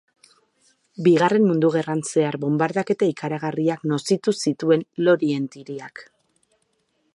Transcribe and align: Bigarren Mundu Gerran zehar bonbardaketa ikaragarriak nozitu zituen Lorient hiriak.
Bigarren 1.07 1.43
Mundu 1.49 1.69
Gerran 1.75 2.01
zehar 2.13 2.37
bonbardaketa 2.45 3.11
ikaragarriak 3.13 3.85
nozitu 3.93 4.35
zituen 4.47 4.89
Lorient 5.09 5.59
hiriak. 5.63 6.05